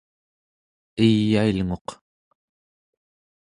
eyailnguq 1.03 1.87